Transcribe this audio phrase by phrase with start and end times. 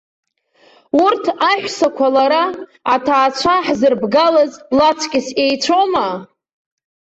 [1.03, 2.43] Урҭ аҳәсақәа лара,
[2.93, 6.07] аҭаацәа хзырбгалаз лаҵкыс еицәоума?